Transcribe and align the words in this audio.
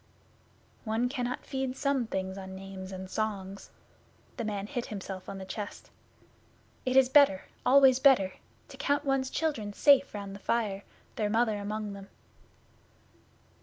'One 0.83 1.09
cannot 1.09 1.45
feed 1.45 1.77
some 1.77 2.07
things 2.07 2.35
on 2.35 2.55
names 2.55 2.91
and 2.91 3.07
songs.' 3.07 3.69
The 4.37 4.43
man 4.43 4.65
hit 4.65 4.87
himself 4.87 5.29
on 5.29 5.37
the 5.37 5.45
chest. 5.45 5.91
'It 6.87 6.95
is 6.97 7.07
better 7.07 7.43
always 7.67 7.99
better 7.99 8.33
to 8.69 8.77
count 8.77 9.05
one's 9.05 9.29
children 9.29 9.73
safe 9.73 10.15
round 10.15 10.33
the 10.33 10.39
fire, 10.39 10.83
their 11.17 11.29
Mother 11.29 11.59
among 11.59 11.93
them. 11.93 12.09